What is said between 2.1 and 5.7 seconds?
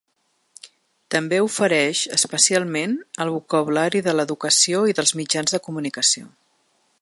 especialment, el vocabulari de l’educació i dels mitjans de